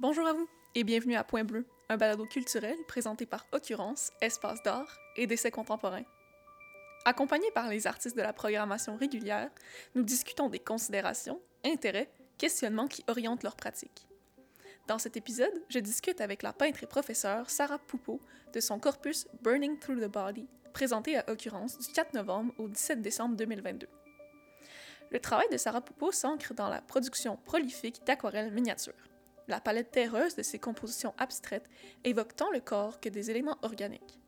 [0.00, 4.62] Bonjour à vous et bienvenue à Point Bleu, un balado culturel présenté par Occurrence, Espace
[4.62, 6.04] d'art et d'essais contemporains.
[7.04, 9.50] Accompagnés par les artistes de la programmation régulière,
[9.96, 14.06] nous discutons des considérations, intérêts, questionnements qui orientent leur pratique.
[14.86, 18.20] Dans cet épisode, je discute avec la peintre et professeure Sarah Poupeau
[18.52, 23.02] de son corpus Burning Through the Body, présenté à Occurrence du 4 novembre au 17
[23.02, 23.88] décembre 2022.
[25.10, 29.07] Le travail de Sarah Poupeau s'ancre dans la production prolifique d'aquarelles miniatures.
[29.48, 31.68] La palette terreuse de ses compositions abstraites
[32.04, 34.20] évoque tant le corps que des éléments organiques.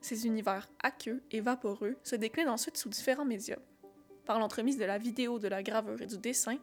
[0.00, 3.62] Ces univers aqueux et vaporeux se déclinent ensuite sous différents médiums.
[4.24, 6.58] Par l'entremise de la vidéo, de la gravure et du dessin,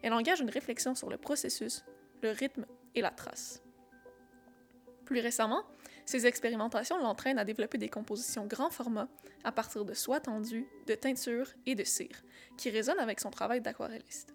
[0.00, 1.84] elle engage une réflexion sur le processus,
[2.22, 3.62] le rythme et la trace.
[5.04, 5.64] Plus récemment,
[6.06, 9.08] ces expérimentations l'entraînent à développer des compositions grand format
[9.44, 12.22] à partir de soie tendue, de teinture et de cire,
[12.56, 14.34] qui résonnent avec son travail d'aquarelliste.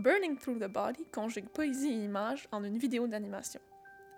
[0.00, 3.60] Burning Through the Body conjugue poésie et image en une vidéo d'animation.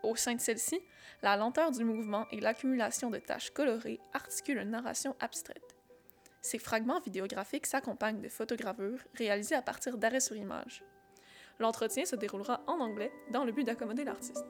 [0.04, 0.80] Au sein de celle-ci,
[1.22, 5.74] la lenteur du mouvement et l'accumulation de taches colorées articulent une narration abstraite.
[6.40, 10.84] Ces fragments vidéographiques s'accompagnent de photogravures réalisées à partir d'arrêts sur image.
[11.58, 14.46] L'entretien se déroulera en anglais dans le but d'accommoder l'artiste.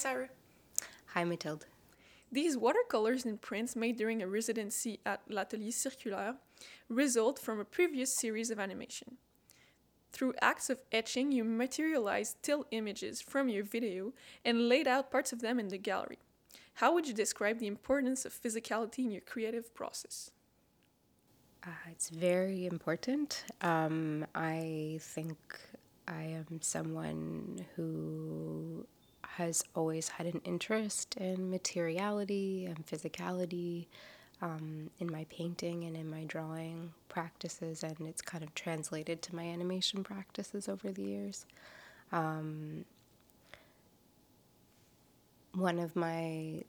[0.00, 0.28] Hi, Sarah.
[1.08, 1.66] Hi, Mathilde.
[2.32, 6.36] These watercolors and prints made during a residency at L'Atelier Circulaire
[6.88, 9.18] result from a previous series of animation.
[10.10, 15.34] Through acts of etching, you materialized still images from your video and laid out parts
[15.34, 16.18] of them in the gallery.
[16.76, 20.30] How would you describe the importance of physicality in your creative process?
[21.62, 23.44] Uh, it's very important.
[23.60, 25.36] Um, I think
[26.08, 28.86] I am someone who
[29.36, 33.86] has always had an interest in materiality and physicality
[34.42, 39.34] um, in my painting and in my drawing practices, and it's kind of translated to
[39.34, 41.46] my animation practices over the years.
[42.12, 42.84] Um,
[45.52, 46.62] one of my,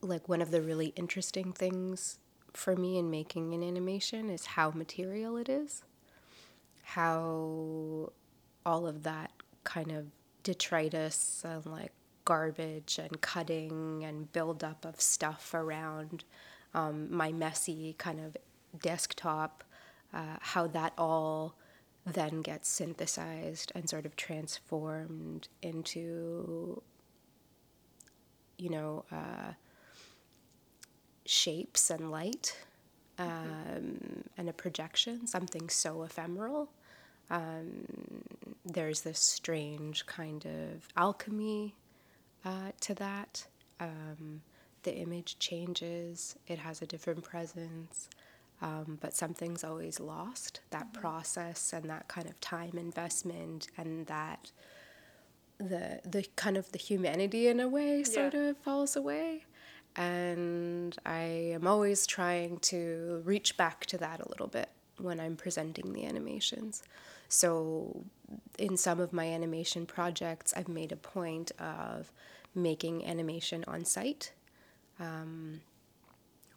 [0.00, 2.18] like, one of the really interesting things
[2.52, 5.82] for me in making an animation is how material it is,
[6.82, 8.12] how
[8.64, 9.30] all of that
[9.64, 10.06] kind of
[10.44, 11.90] detritus and like
[12.24, 16.24] garbage and cutting and buildup of stuff around
[16.74, 18.36] um, my messy kind of
[18.80, 19.64] desktop,
[20.12, 21.56] uh, how that all
[22.06, 26.82] then gets synthesized and sort of transformed into,
[28.58, 29.52] you know, uh,
[31.26, 32.58] shapes and light
[33.18, 36.68] um, and a projection, something so ephemeral.
[37.30, 37.86] Um,
[38.64, 41.74] there's this strange kind of alchemy
[42.44, 43.46] uh, to that.
[43.80, 44.42] Um,
[44.82, 48.08] the image changes, it has a different presence,
[48.62, 50.60] um, but something's always lost.
[50.70, 51.00] That mm-hmm.
[51.00, 54.52] process and that kind of time investment and that
[55.58, 58.40] the the kind of the humanity in a way sort yeah.
[58.40, 59.44] of falls away.
[59.96, 64.68] And I am always trying to reach back to that a little bit
[64.98, 66.82] when I'm presenting the animations.
[67.34, 68.04] So,
[68.60, 72.12] in some of my animation projects, I've made a point of
[72.54, 74.32] making animation on site,
[75.00, 75.60] um,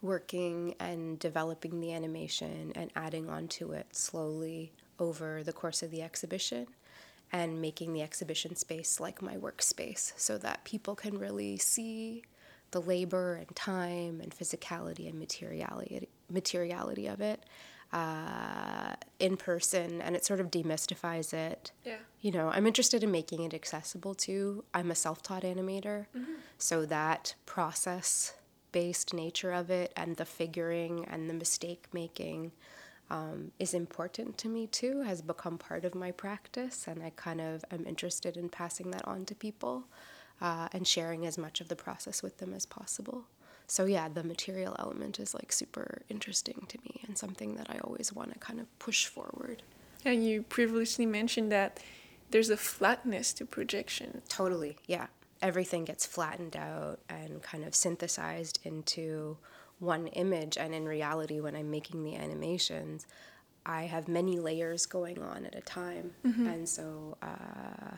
[0.04, 6.04] working and developing the animation and adding onto it slowly over the course of the
[6.04, 6.68] exhibition
[7.32, 12.22] and making the exhibition space like my workspace so that people can really see
[12.70, 17.44] the labor and time and physicality and materiality materiality of it
[17.94, 21.72] uh, in person and it sort of demystifies it.
[21.86, 21.98] Yeah.
[22.22, 24.64] You know, I'm interested in making it accessible too.
[24.74, 26.34] I'm a self taught animator, mm-hmm.
[26.58, 28.34] so that process
[28.72, 32.52] based nature of it and the figuring and the mistake making
[33.10, 37.40] um, is important to me too, has become part of my practice, and I kind
[37.40, 39.86] of am interested in passing that on to people
[40.42, 43.26] uh, and sharing as much of the process with them as possible
[43.68, 47.80] so yeah, the material element is like super interesting to me and something that I
[47.80, 49.62] always want to kind of push forward.
[50.06, 51.80] And you previously mentioned that
[52.32, 54.22] there's a flatness to projection.
[54.30, 55.08] Totally, yeah.
[55.42, 59.38] Everything gets flattened out and kind of synthesized into
[59.80, 60.58] one image.
[60.58, 63.06] And in reality, when I'm making the animations,
[63.66, 66.12] I have many layers going on at a time.
[66.26, 66.48] Mm-hmm.
[66.48, 67.98] And so, uh,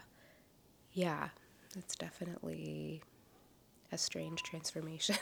[0.93, 1.29] yeah,
[1.77, 3.03] it's definitely
[3.91, 5.15] a strange transformation.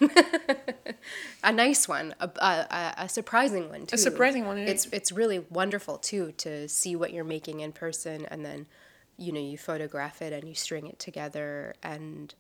[1.44, 3.96] a nice one, a, a, a, surprising one too.
[3.96, 4.58] A surprising one.
[4.58, 8.68] It's it's really wonderful too to see what you're making in person and then
[9.18, 12.36] you know you photograph it and you string it together and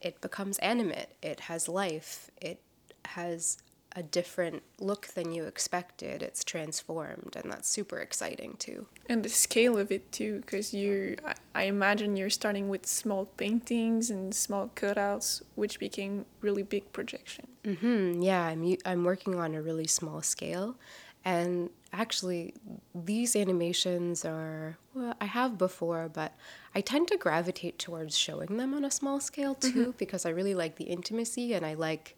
[0.00, 2.60] it becomes animate it has life it
[3.04, 3.58] has
[3.98, 9.28] a different look than you expected it's transformed and that's super exciting too and the
[9.28, 11.16] scale of it too because you
[11.52, 17.48] I, imagine you're starting with small paintings and small cutouts which became really big projection
[17.64, 18.22] mm-hmm.
[18.22, 20.76] yeah I'm, I'm working on a really small scale
[21.24, 22.54] and actually,
[22.94, 26.32] these animations are, well, I have before, but
[26.74, 29.90] I tend to gravitate towards showing them on a small scale too, mm-hmm.
[29.98, 32.14] because I really like the intimacy and I like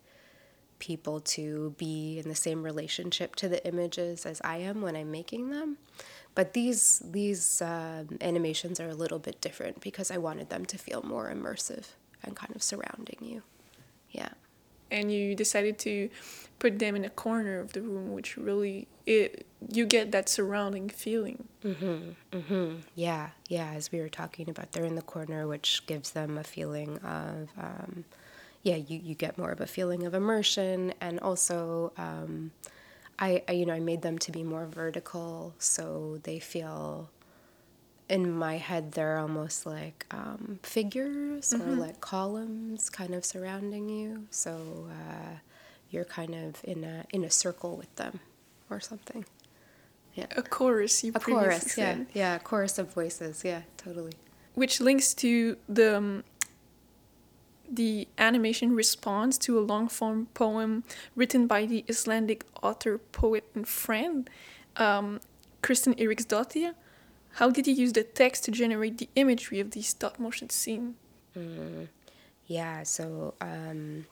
[0.80, 5.10] people to be in the same relationship to the images as I am when I'm
[5.12, 5.78] making them.
[6.34, 10.76] But these these um, animations are a little bit different because I wanted them to
[10.78, 11.86] feel more immersive
[12.24, 13.42] and kind of surrounding you.
[14.10, 14.30] Yeah
[14.90, 16.10] and you decided to
[16.58, 20.88] put them in a corner of the room which really it you get that surrounding
[20.88, 25.86] feeling mhm mhm yeah yeah as we were talking about they're in the corner which
[25.86, 28.04] gives them a feeling of um,
[28.62, 32.50] yeah you, you get more of a feeling of immersion and also um,
[33.18, 37.10] I, I you know i made them to be more vertical so they feel
[38.10, 41.70] in my head they're almost like um, figures mm-hmm.
[41.70, 44.26] or like columns kind of surrounding you.
[44.30, 45.36] So uh,
[45.90, 48.18] you're kind of in a in a circle with them
[48.68, 49.24] or something.
[50.14, 50.26] Yeah.
[50.36, 51.98] A chorus you a chorus yeah.
[52.12, 53.42] yeah a chorus of voices.
[53.44, 54.14] Yeah totally.
[54.54, 56.24] Which links to the um,
[57.70, 60.84] the animation response to a long form poem
[61.14, 64.28] written by the Icelandic author, poet, and friend,
[64.76, 65.20] um,
[65.62, 66.74] Kristin Eiríksdóttir,
[67.34, 70.96] how did you use the text to generate the imagery of the stop motion scene?
[71.36, 71.88] Mm,
[72.46, 74.06] yeah, so um,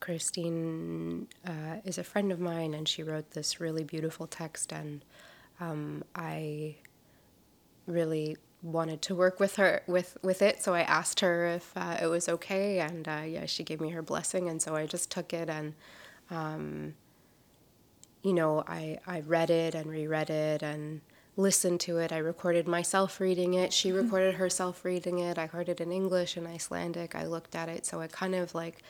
[0.00, 5.04] Christine uh, is a friend of mine, and she wrote this really beautiful text, and
[5.60, 6.76] um, I
[7.86, 11.98] really wanted to work with her with with it so i asked her if uh,
[12.00, 15.10] it was okay and uh, yeah she gave me her blessing and so i just
[15.10, 15.74] took it and
[16.30, 16.94] um,
[18.22, 21.02] you know i i read it and reread it and
[21.36, 22.12] listened to it.
[22.12, 23.72] I recorded myself reading it.
[23.72, 24.04] She mm-hmm.
[24.04, 25.38] recorded herself reading it.
[25.38, 27.14] I heard it in English and Icelandic.
[27.14, 27.86] I looked at it.
[27.86, 28.82] So I kind of like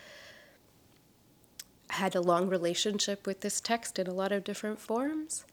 [1.91, 5.44] had a long relationship with this text in a lot of different forms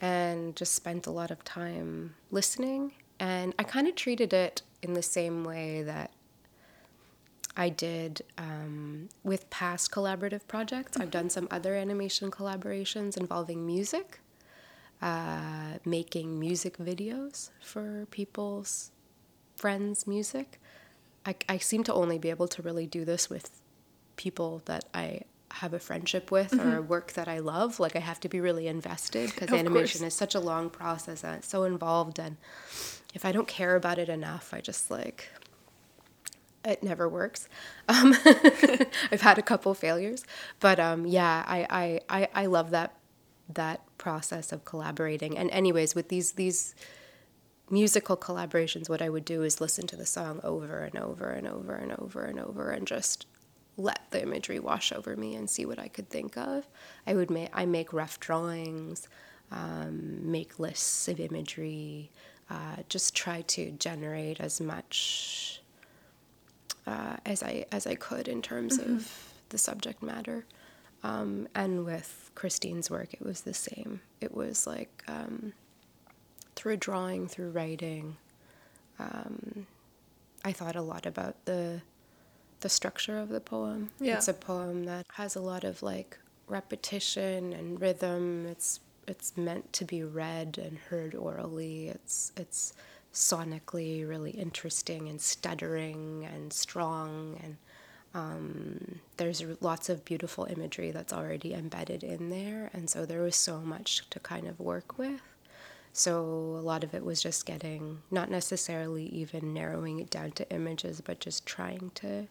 [0.00, 2.92] and just spent a lot of time listening.
[3.20, 6.10] And I kind of treated it in the same way that
[7.56, 10.96] I did um, with past collaborative projects.
[10.96, 14.20] I've done some other animation collaborations involving music
[15.02, 18.90] uh, making music videos for people's
[19.56, 20.60] friends' music.
[21.24, 23.60] I, I seem to only be able to really do this with
[24.16, 26.68] people that I have a friendship with mm-hmm.
[26.68, 27.80] or work that I love.
[27.80, 30.12] Like I have to be really invested because animation course.
[30.12, 32.18] is such a long process and it's so involved.
[32.18, 32.36] And
[33.14, 35.30] if I don't care about it enough, I just like
[36.64, 37.48] it never works.
[37.88, 38.14] Um,
[39.10, 40.24] I've had a couple failures,
[40.60, 42.96] but um, yeah, I, I, I, I love that
[43.54, 45.36] that process of collaborating.
[45.36, 46.74] And anyways, with these these
[47.68, 51.46] musical collaborations, what I would do is listen to the song over and over and
[51.46, 53.26] over and over and over and just
[53.76, 56.68] let the imagery wash over me and see what I could think of.
[57.06, 59.08] I would make I make rough drawings,
[59.50, 62.10] um, make lists of imagery,
[62.50, 65.62] uh, just try to generate as much
[66.86, 68.96] uh, as I as I could in terms mm-hmm.
[68.96, 70.44] of the subject matter.
[71.02, 74.00] Um, and with Christine's work, it was the same.
[74.20, 75.52] It was like um,
[76.56, 78.16] through drawing, through writing.
[78.98, 79.66] Um,
[80.44, 81.82] I thought a lot about the
[82.60, 83.90] the structure of the poem.
[84.00, 84.16] Yeah.
[84.16, 88.46] It's a poem that has a lot of like repetition and rhythm.
[88.46, 88.80] It's
[89.10, 91.88] it's meant to be read and heard orally.
[91.88, 92.72] It's it's
[93.12, 97.56] sonically really interesting and stuttering and strong and
[98.14, 103.36] um, there's lots of beautiful imagery that's already embedded in there, and so there was
[103.36, 105.20] so much to kind of work with.
[105.92, 110.50] So a lot of it was just getting, not necessarily even narrowing it down to
[110.50, 112.26] images, but just trying to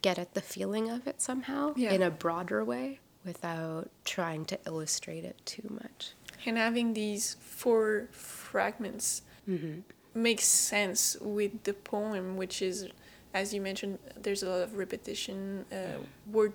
[0.00, 1.92] get at the feeling of it somehow yeah.
[1.92, 6.12] in a broader way without trying to illustrate it too much.
[6.44, 9.80] And having these four fragments mm-hmm.
[10.14, 12.88] makes sense with the poem, which is
[13.34, 15.98] as you mentioned, there's a lot of repetition, uh,
[16.30, 16.52] word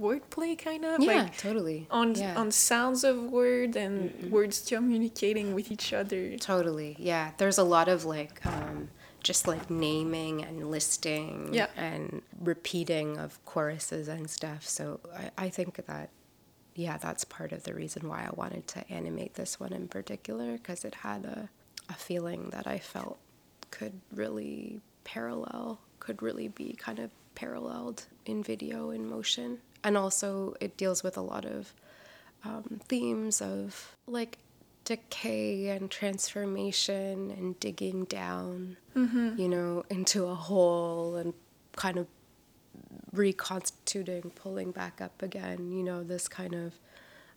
[0.00, 2.34] wordplay kind of yeah like totally on yeah.
[2.38, 4.30] on sounds of word and mm-hmm.
[4.30, 8.88] words communicating with each other totally yeah there's a lot of like um,
[9.22, 11.68] just like naming and listing yeah.
[11.76, 16.10] and repeating of choruses and stuff so I, I think that
[16.74, 20.52] yeah that's part of the reason why i wanted to animate this one in particular
[20.52, 21.48] because it had a
[21.88, 23.18] a feeling that I felt
[23.70, 29.58] could really parallel, could really be kind of paralleled in video in motion.
[29.84, 31.72] And also, it deals with a lot of
[32.44, 34.38] um, themes of like
[34.84, 39.38] decay and transformation and digging down, mm-hmm.
[39.38, 41.34] you know, into a hole and
[41.76, 42.06] kind of
[43.12, 46.72] reconstituting, pulling back up again, you know, this kind of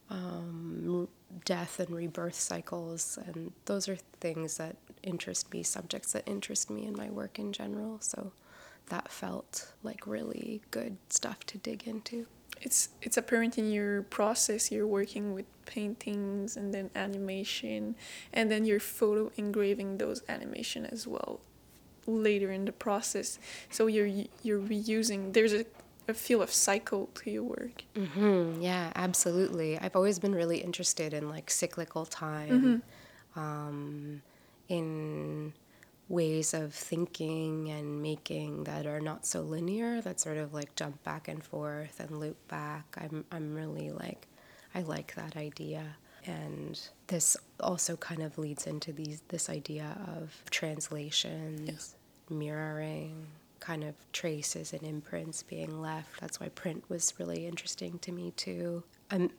[0.10, 1.08] um,
[1.44, 3.20] death and rebirth cycles.
[3.26, 7.52] And those are things that interest me, subjects that interest me in my work in
[7.52, 7.98] general.
[8.02, 8.32] So
[8.90, 12.28] that felt like really good stuff to dig into.
[12.66, 14.72] It's it's apparent in your process.
[14.72, 17.96] You're working with paintings and then animation,
[18.34, 21.40] and then you're photo engraving those animation as well
[22.08, 23.40] later in the process.
[23.70, 24.12] So you're
[24.44, 25.34] you're reusing.
[25.34, 25.66] There's a
[26.08, 27.84] a feel of cycle to your work.
[27.96, 28.62] Mm-hmm.
[28.62, 29.80] Yeah, absolutely.
[29.80, 32.84] I've always been really interested in like cyclical time,
[33.36, 33.40] mm-hmm.
[33.40, 34.22] um,
[34.70, 35.54] in
[36.08, 40.02] ways of thinking and making that are not so linear.
[40.02, 42.86] That sort of like jump back and forth and loop back.
[42.98, 44.28] I'm I'm really like,
[44.74, 45.84] I like that idea.
[46.28, 51.96] And this also kind of leads into these this idea of translations,
[52.30, 53.28] mirroring
[53.60, 56.22] kind of traces and imprints being left.
[56.22, 58.84] That's why print was really interesting to me too.
[59.10, 59.32] Um,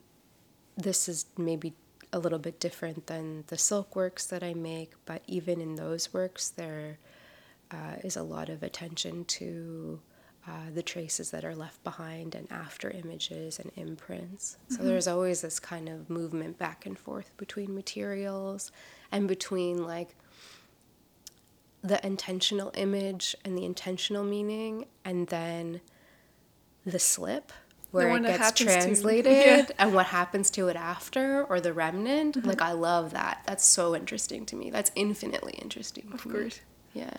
[0.76, 1.74] this is maybe
[2.16, 6.14] a little bit different than the silk works that I make, but even in those
[6.14, 6.98] works, there
[7.70, 10.00] uh, is a lot of attention to
[10.48, 14.56] uh, the traces that are left behind and after images and imprints.
[14.68, 14.86] So mm-hmm.
[14.86, 18.72] there's always this kind of movement back and forth between materials
[19.12, 20.14] and between like
[21.82, 25.80] the intentional image and the intentional meaning, and then
[26.84, 27.52] the slip
[27.90, 29.66] where it gets translated yeah.
[29.78, 32.36] and what happens to it after or the remnant.
[32.36, 32.48] Mm-hmm.
[32.48, 33.42] Like I love that.
[33.46, 34.70] That's so interesting to me.
[34.70, 36.08] That's infinitely interesting.
[36.12, 36.60] Of course.
[36.94, 37.02] Me.
[37.02, 37.14] Yeah.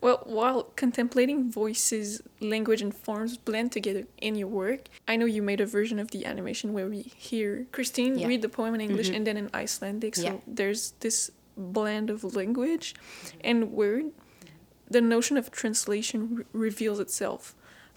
[0.00, 5.40] Well, while contemplating voices, language, and forms blend together in your work, I know you
[5.40, 8.26] made a version of the animation where we hear Christine yeah.
[8.26, 9.16] read the poem in English mm-hmm.
[9.16, 10.16] and then in Icelandic.
[10.16, 10.36] So yeah.
[10.46, 12.94] there's this blend of language
[13.42, 14.12] and word,
[14.90, 17.54] the notion of translation re- reveals itself.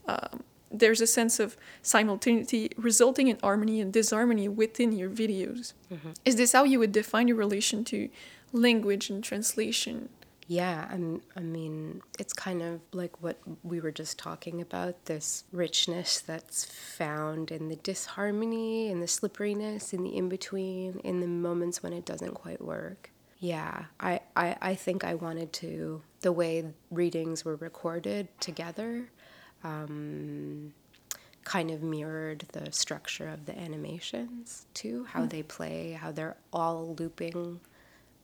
[0.07, 5.73] Um, there's a sense of simultaneity resulting in harmony and disharmony within your videos.
[5.91, 6.11] Mm-hmm.
[6.25, 8.09] Is this how you would define your relation to
[8.51, 10.09] language and translation?
[10.49, 15.43] Yeah, I'm, I mean, it's kind of like what we were just talking about this
[15.51, 21.27] richness that's found in the disharmony and the slipperiness in the in between, in the
[21.27, 26.31] moments when it doesn't quite work yeah, I, I, I think I wanted to, the
[26.31, 29.09] way readings were recorded together,
[29.63, 30.73] um,
[31.43, 35.29] kind of mirrored the structure of the animations too, how mm.
[35.29, 37.59] they play, how they're all looping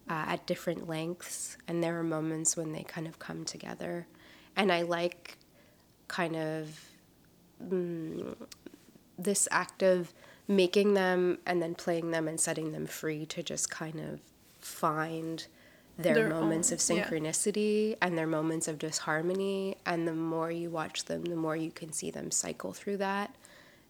[0.10, 1.58] uh, at different lengths.
[1.68, 4.08] And there are moments when they kind of come together.
[4.56, 5.38] And I like
[6.08, 6.80] kind of
[7.66, 8.36] mm,
[9.18, 10.14] this act of
[10.48, 14.20] making them and then playing them and setting them free to just kind of
[14.60, 15.48] find
[16.04, 17.96] their, their moments own, of synchronicity yeah.
[18.02, 19.78] and their moments of disharmony.
[19.86, 23.36] And the more you watch them, the more you can see them cycle through that.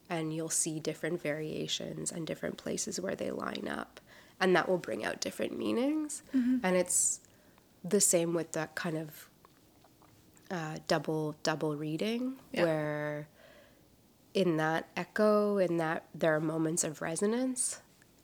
[0.09, 3.99] And you'll see different variations and different places where they line up.
[4.39, 6.23] And that will bring out different meanings.
[6.35, 6.57] Mm-hmm.
[6.63, 7.19] And it's
[7.83, 9.29] the same with that kind of
[10.51, 12.63] uh, double double reading yeah.
[12.63, 13.27] where
[14.33, 17.81] in that echo in that there are moments of resonance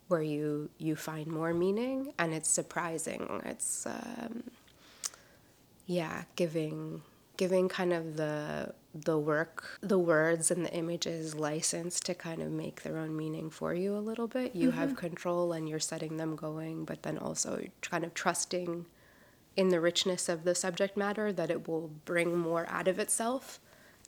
[0.09, 4.43] where you you find more meaning and it's surprising it's um,
[5.85, 7.01] yeah giving
[7.37, 12.51] giving kind of the the work the words and the images license to kind of
[12.51, 14.79] make their own meaning for you a little bit you mm-hmm.
[14.79, 18.85] have control and you're setting them going but then also kind of trusting
[19.55, 23.59] in the richness of the subject matter that it will bring more out of itself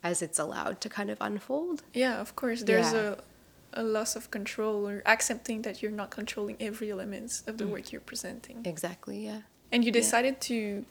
[0.04, 3.14] as it's allowed to kind of unfold yeah of course there's yeah.
[3.14, 3.18] a
[3.74, 7.72] a loss of control or accepting that you're not controlling every element of the mm.
[7.72, 8.62] work you're presenting.
[8.66, 9.42] Exactly, yeah.
[9.72, 10.48] And you decided yeah.
[10.50, 10.86] to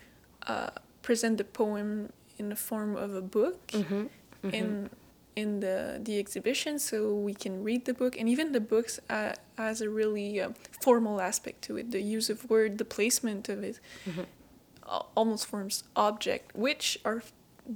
[0.47, 0.71] uh,
[1.03, 3.95] present the poem in the form of a book mm-hmm.
[3.95, 4.55] Mm-hmm.
[4.55, 4.91] in
[5.37, 9.33] in the the exhibition, so we can read the book, and even the books uh,
[9.57, 10.51] has a really uh,
[10.83, 11.91] formal aspect to it.
[11.91, 14.23] The use of word, the placement of it, mm-hmm.
[15.15, 17.23] almost forms object, which are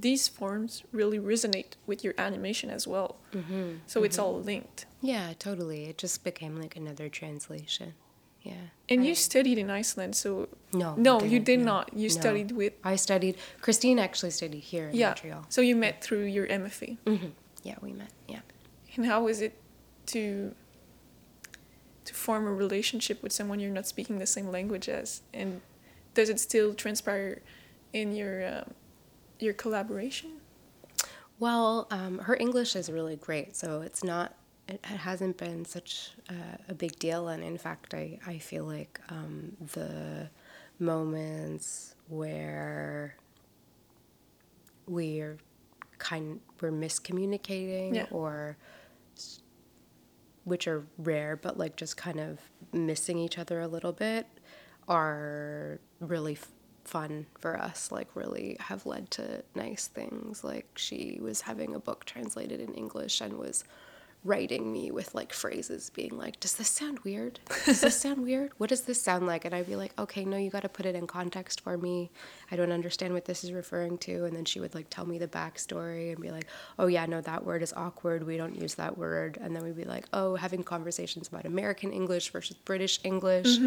[0.00, 3.16] these forms really resonate with your animation as well.
[3.32, 4.06] Mm-hmm, so mm-hmm.
[4.06, 4.86] it's all linked.
[5.00, 5.84] Yeah, totally.
[5.84, 7.94] It just became like another translation.
[8.42, 8.54] Yeah.
[8.88, 11.94] And I, you studied in Iceland, so no, no, you did no, not.
[11.94, 12.14] You no.
[12.14, 12.74] studied with.
[12.84, 13.36] I studied.
[13.62, 15.08] Christine actually studied here in yeah.
[15.08, 15.46] Montreal.
[15.48, 16.98] So you met through your MFA.
[17.06, 17.28] Mm-hmm.
[17.62, 18.10] Yeah, we met.
[18.28, 18.40] Yeah.
[18.96, 19.58] And how is it
[20.06, 20.54] to
[22.04, 25.62] to form a relationship with someone you're not speaking the same language as, and
[26.12, 27.40] does it still transpire
[27.94, 28.64] in your uh,
[29.38, 30.30] your collaboration?
[31.38, 34.34] Well, um, her English is really great, so it's not.
[34.68, 39.00] It hasn't been such a, a big deal, and in fact, I I feel like
[39.10, 40.30] um, the
[40.78, 43.16] moments where
[44.86, 45.38] we're
[45.98, 48.06] kind we're miscommunicating Yeah.
[48.10, 48.56] or
[50.44, 52.38] which are rare but like just kind of
[52.72, 54.26] missing each other a little bit
[54.88, 56.36] are really
[56.84, 60.44] fun for us like really have led to nice things.
[60.44, 63.64] Like she was having a book translated in english and was
[64.26, 67.40] writing me with like phrases being like does this sound weird?
[67.66, 68.52] Does this sound weird?
[68.56, 69.44] What does this sound like?
[69.44, 72.10] And i'd be like okay no you got to put it in context for me.
[72.50, 74.24] I don't understand what this is referring to.
[74.24, 76.46] And then she would like tell me the backstory and be like
[76.78, 78.26] oh yeah no that word is awkward.
[78.26, 79.38] We don't use that word.
[79.40, 83.58] And then we'd be like oh having conversations about american english versus british english.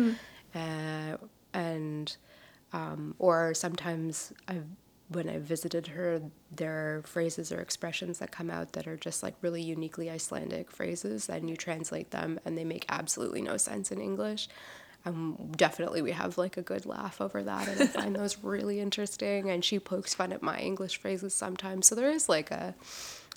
[0.56, 1.18] Uh,
[1.54, 2.16] and
[2.74, 4.66] um, or sometimes I've
[5.10, 6.22] when I visited her,
[6.54, 10.70] there are phrases or expressions that come out that are just like really uniquely Icelandic
[10.70, 14.50] phrases, and you translate them, and they make absolutely no sense in English.
[15.06, 18.82] Um, definitely, we have like a good laugh over that, and I find those really
[18.82, 19.50] interesting.
[19.50, 22.76] And she pokes fun at my English phrases sometimes, so there is like a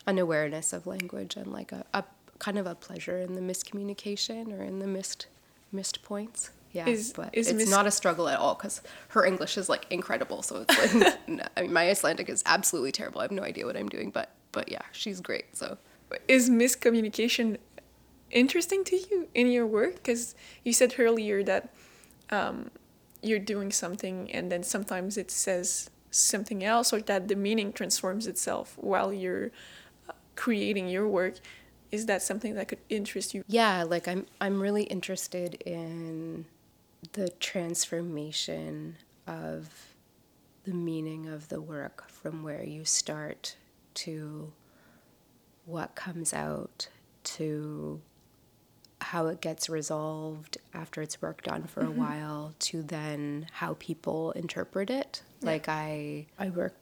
[0.06, 2.02] an awareness of language and like a, a
[2.38, 5.26] kind of a pleasure in the miscommunication or in the missed
[5.70, 6.50] missed points.
[6.72, 9.68] Yeah, Is- but is it's mis- not a struggle at all because her English is
[9.68, 10.42] like incredible.
[10.42, 13.20] So it's like, no, I mean, my Icelandic is absolutely terrible.
[13.20, 15.56] I have no idea what I'm doing, but but yeah, she's great.
[15.56, 15.78] So
[16.28, 17.58] Is miscommunication
[18.30, 19.96] interesting to you in your work?
[19.96, 20.34] Because
[20.64, 21.72] you said earlier that
[22.30, 22.70] um,
[23.22, 28.26] you're doing something and then sometimes it says something else or that the meaning transforms
[28.26, 29.50] itself while you're
[30.08, 31.34] uh, creating your work.
[31.90, 33.42] Is that something that could interest you?
[33.48, 36.46] yeah, like I'm I'm really interested in
[37.12, 39.94] the transformation of
[40.64, 43.56] the meaning of the work from where you start
[43.94, 44.52] to
[45.64, 46.88] what comes out
[47.22, 48.00] to
[49.00, 54.30] how it gets resolved after it's worked on for a while to then how people
[54.32, 55.22] interpret it.
[55.42, 56.74] Like I I work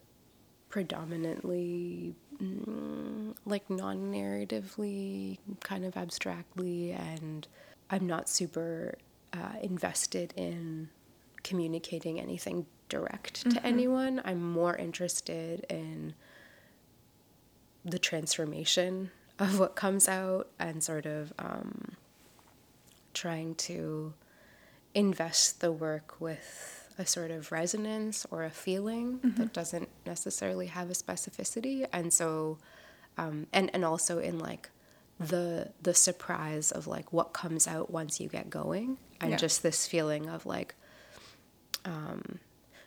[0.69, 7.47] predominantly mm, like non-narratively, kind of abstractly and
[7.89, 8.95] I'm not super
[9.33, 10.89] uh, invested in
[11.43, 14.21] communicating anything direct to anyone.
[14.25, 16.13] I'm more interested in
[17.85, 21.95] the transformation of what comes out and sort of um,
[23.13, 24.13] trying to
[24.93, 30.89] invest the work with a sort of resonance or a feeling that doesn't necessarily have
[30.89, 31.87] a specificity.
[31.93, 32.57] And so
[33.17, 34.69] um, and and also in like
[35.19, 39.37] the the surprise of like what comes out once you get going and Yeah.
[39.37, 40.75] just this feeling of like
[41.85, 42.39] um,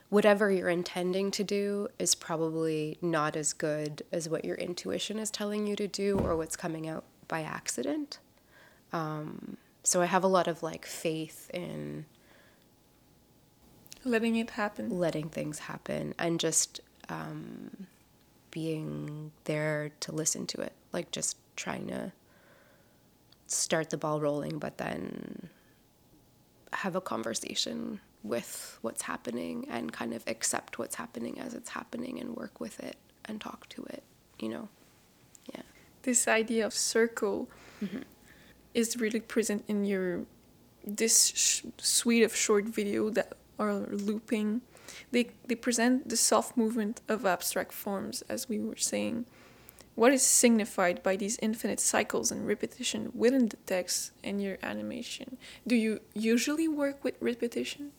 [0.09, 5.31] whatever you're intending to do is probably not as good as what your intuition is
[5.31, 8.19] telling you to do or what's coming out by accident.
[8.93, 12.05] Um, so I have a lot of like faith in
[14.05, 14.91] Letting it happen.
[14.91, 17.87] letting things happen and just um,
[18.51, 22.13] being there to listen to it, like just trying to
[23.55, 25.49] start the ball rolling, but then
[26.73, 32.21] have a conversation with what's happening and kind of accept what's happening as it's happening
[32.21, 34.03] and work with it and talk to it,
[34.39, 34.69] you know?
[35.55, 35.63] Yeah.
[36.03, 37.49] This idea of circle
[37.83, 38.03] mm-hmm.
[38.75, 40.25] is really present in your
[40.85, 44.63] this sh- suite of short video that are looping.
[45.11, 49.27] They they present the soft movement of abstract forms, as we were saying.
[49.95, 55.37] What is signified by these infinite cycles and repetition within the text and your animation?
[55.67, 57.93] Do you usually work with repetition?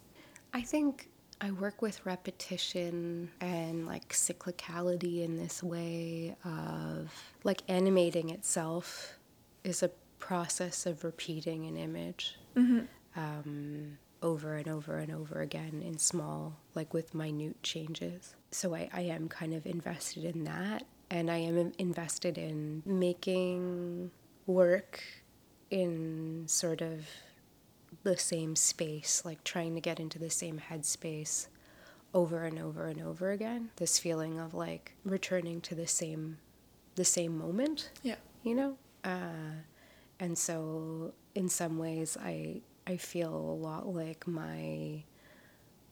[0.53, 8.29] I think I work with repetition and like cyclicality in this way of like animating
[8.29, 9.19] itself
[9.63, 12.37] is a process of repeating an image
[13.15, 18.35] um, over and over and over again in small, like with minute changes.
[18.51, 20.83] So I, I am kind of invested in that.
[21.13, 24.09] And I am invested in making
[24.47, 25.01] work
[25.69, 27.05] in sort of
[28.01, 31.47] the same space, like trying to get into the same headspace
[32.15, 33.69] over and over and over again.
[33.75, 36.37] This feeling of like returning to the same
[36.95, 38.15] the same moment Yeah.
[38.43, 39.61] you know uh,
[40.19, 45.03] and so in some ways i i feel a lot like my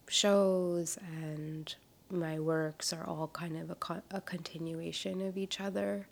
[0.08, 1.74] shows and
[2.12, 6.08] my works are all kind of a, a continuation of each other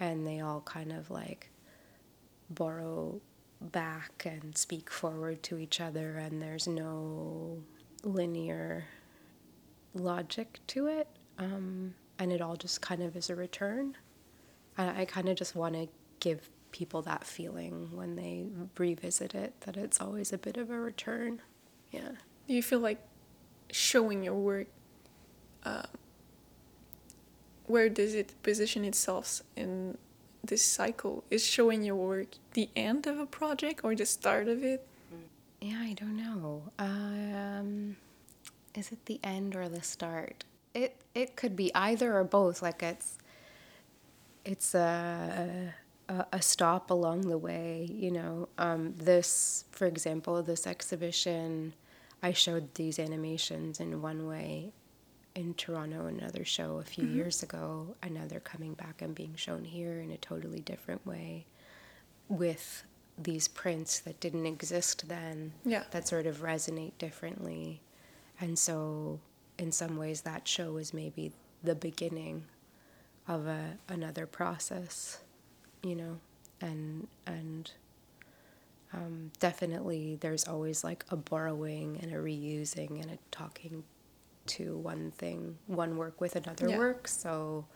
[0.00, 1.50] and they all kind of like
[2.50, 3.20] borrow
[3.60, 7.62] back and speak forward to each other and there's no
[8.04, 8.84] linear
[9.94, 13.96] logic to it, um, and it all just kind of is a return.
[14.78, 15.88] I, I kind of just want to
[16.20, 18.46] give people that feeling when they
[18.78, 21.40] revisit it that it's always a bit of a return.
[21.90, 22.12] Yeah.
[22.46, 22.98] You feel like
[23.70, 24.68] showing your work?
[25.64, 25.82] Uh,
[27.66, 29.96] where does it position itself in
[30.44, 31.24] this cycle?
[31.30, 34.86] Is showing your work the end of a project or the start of it?
[35.60, 36.62] Yeah, I don't know.
[36.78, 37.96] Um,
[38.74, 40.44] is it the end or the start?
[40.74, 42.62] It it could be either or both.
[42.62, 43.18] Like it's
[44.44, 45.74] it's a
[46.08, 47.88] a, a stop along the way.
[47.90, 51.74] You know, um, this, for example, this exhibition,
[52.22, 54.72] I showed these animations in one way
[55.34, 57.16] in Toronto, another show a few mm-hmm.
[57.16, 61.06] years ago, and now they're coming back and being shown here in a totally different
[61.06, 61.46] way
[62.28, 62.84] with
[63.18, 65.84] these prints that didn't exist then yeah.
[65.90, 67.80] that sort of resonate differently.
[68.40, 69.20] And so,
[69.58, 72.44] in some ways, that show is maybe the beginning
[73.28, 75.18] of a, another process,
[75.82, 76.18] you know,
[76.60, 77.70] and and
[78.92, 83.84] um, definitely there's always like a borrowing and a reusing and a talking
[84.46, 86.78] to one thing, one work with another yeah.
[86.78, 87.08] work.
[87.08, 87.66] So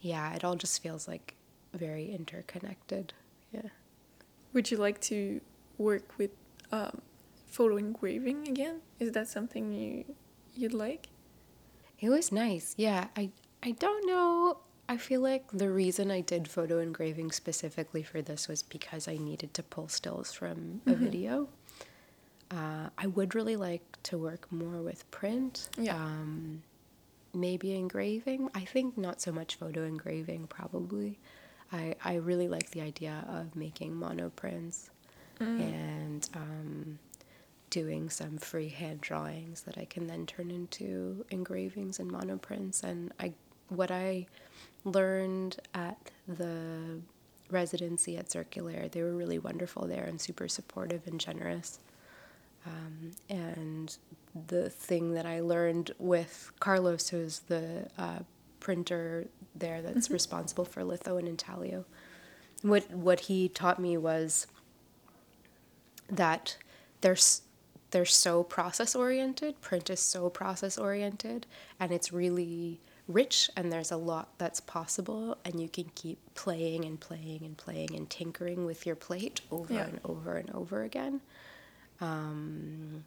[0.00, 1.34] yeah, it all just feels like
[1.72, 3.12] very interconnected.
[3.52, 3.68] Yeah.
[4.52, 5.40] Would you like to
[5.78, 6.30] work with
[6.72, 7.00] um,
[7.46, 8.80] photo engraving again?
[9.00, 10.04] Is that something you
[10.54, 11.08] you'd like?
[12.00, 12.74] It was nice.
[12.76, 13.30] Yeah, I
[13.62, 14.58] I don't know.
[14.88, 19.16] I feel like the reason I did photo engraving specifically for this was because I
[19.16, 21.04] needed to pull stills from a mm-hmm.
[21.04, 21.48] video.
[22.50, 25.68] Uh, I would really like to work more with print.
[25.78, 25.96] Yeah.
[25.96, 26.62] Um,
[27.32, 28.48] maybe engraving.
[28.54, 31.18] I think not so much photo engraving, probably.
[31.72, 34.90] I, I really like the idea of making monoprints
[35.40, 35.60] mm.
[35.60, 36.98] and um,
[37.70, 42.84] doing some freehand drawings that I can then turn into engravings and monoprints.
[42.84, 43.32] And I
[43.68, 44.26] what I
[44.84, 47.00] learned at the
[47.50, 51.80] residency at Circulaire, they were really wonderful there and super supportive and generous.
[52.66, 53.96] Um, and
[54.48, 58.20] the thing that I learned with Carlos, who's the uh,
[58.60, 60.14] printer there that's mm-hmm.
[60.14, 61.84] responsible for litho and intaglio,
[62.62, 64.46] what what he taught me was
[66.08, 66.56] that
[67.02, 67.42] there's
[67.90, 69.60] they're so process oriented.
[69.60, 71.46] Print is so process oriented,
[71.78, 76.84] and it's really rich and there's a lot that's possible and you can keep playing
[76.84, 79.84] and playing and playing and tinkering with your plate over yeah.
[79.84, 81.20] and over and over again
[82.04, 83.04] um,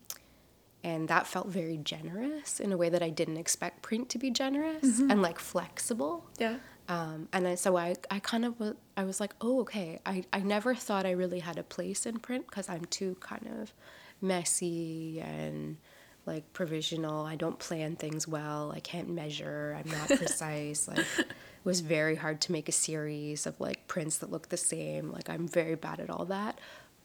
[0.83, 4.31] and that felt very generous in a way that I didn't expect print to be
[4.31, 5.11] generous mm-hmm.
[5.11, 6.25] and like flexible.
[6.39, 6.57] Yeah.
[6.87, 9.99] Um, and I, so I, I kind of was, I was like, oh, okay.
[10.05, 13.47] I, I never thought I really had a place in print because I'm too kind
[13.59, 13.73] of
[14.21, 15.77] messy and
[16.25, 17.25] like provisional.
[17.25, 18.71] I don't plan things well.
[18.73, 19.77] I can't measure.
[19.77, 20.87] I'm not precise.
[20.87, 21.27] like, it
[21.65, 25.11] was very hard to make a series of like prints that look the same.
[25.11, 26.57] Like, I'm very bad at all that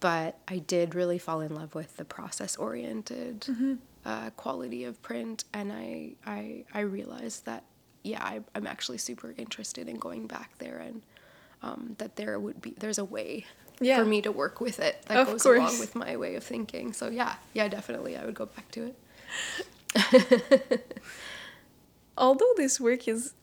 [0.03, 3.75] but I did really fall in love with the process oriented mm-hmm.
[4.05, 7.62] uh, quality of print, and I I I realized that
[8.03, 11.03] yeah I, I'm actually super interested in going back there and
[11.62, 13.47] um, that there would be there's a way
[13.81, 13.97] yeah.
[13.97, 15.59] for me to work with it that of goes course.
[15.59, 16.93] along with my way of thinking.
[16.93, 18.93] So yeah, yeah, definitely I would go back to
[19.95, 20.99] it.
[22.19, 23.35] Although this work is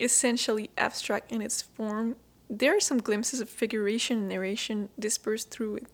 [0.00, 2.16] essentially abstract in its form,
[2.48, 5.86] there are some glimpses of figuration and narration dispersed through it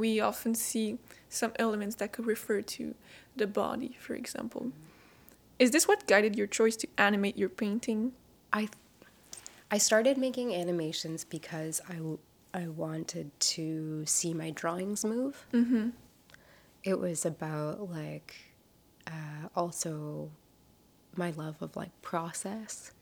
[0.00, 2.94] we often see some elements that could refer to
[3.36, 4.72] the body, for example.
[5.58, 8.12] Is this what guided your choice to animate your painting?
[8.52, 8.68] I
[9.70, 12.00] I started making animations because I,
[12.58, 15.46] I wanted to see my drawings move.
[15.52, 15.90] Mm-hmm.
[16.82, 18.34] It was about like
[19.06, 20.30] uh, also
[21.14, 22.92] my love of like process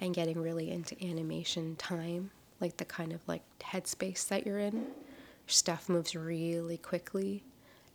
[0.00, 4.88] and getting really into animation time, like the kind of like headspace that you're in
[5.50, 7.44] stuff moves really quickly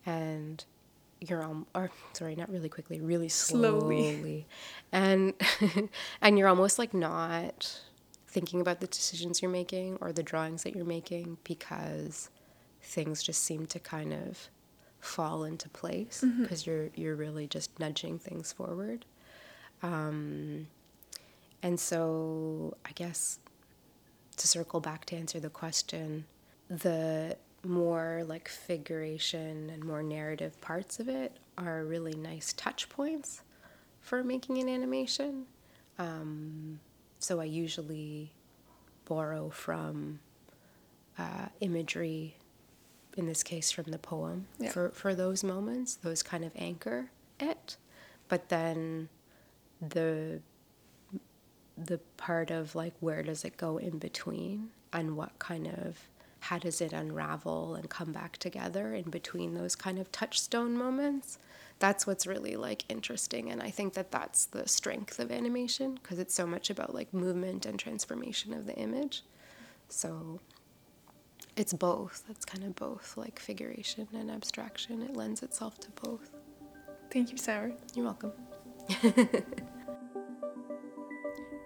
[0.05, 0.65] and
[1.21, 4.47] you're um or sorry not really quickly really slowly, slowly.
[4.91, 5.33] and
[6.21, 7.81] and you're almost like not
[8.27, 12.29] thinking about the decisions you're making or the drawings that you're making because
[12.81, 14.49] things just seem to kind of
[14.99, 16.71] fall into place because mm-hmm.
[16.71, 19.05] you're you're really just nudging things forward
[19.83, 20.67] um,
[21.63, 23.39] and so i guess
[24.35, 26.25] to circle back to answer the question
[26.69, 33.41] the more like figuration and more narrative parts of it are really nice touch points
[34.01, 35.45] for making an animation.
[35.97, 36.79] Um,
[37.19, 38.31] so I usually
[39.05, 40.19] borrow from
[41.17, 42.35] uh, imagery
[43.17, 44.71] in this case from the poem Yeah.
[44.71, 47.77] for for those moments those kind of anchor it
[48.27, 49.07] but then
[49.79, 50.41] the
[51.77, 55.97] the part of like where does it go in between and what kind of
[56.45, 61.39] how does it unravel and come back together in between those kind of touchstone moments?
[61.79, 66.19] That's what's really like interesting and i think that that's the strength of animation because
[66.19, 69.23] it's so much about like movement and transformation of the image.
[69.89, 70.39] So
[71.55, 72.23] it's both.
[72.27, 75.01] That's kind of both like figuration and abstraction.
[75.01, 76.29] It lends itself to both.
[77.11, 77.73] Thank you, Sarah.
[77.93, 78.33] you're welcome.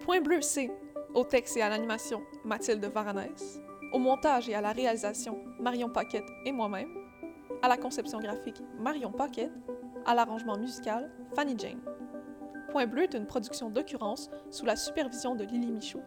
[0.00, 0.70] Point bleu, c'est
[1.14, 3.58] au texte et à l'animation Mathilde Varanès,
[3.92, 6.88] au montage et à la réalisation Marion Paquette et moi-même,
[7.62, 9.52] à la conception graphique Marion Paquette,
[10.06, 11.80] à l'arrangement musical Fanny Jane.
[12.70, 16.02] Point bleu est une production d'occurrence sous la supervision de Lily Michaud.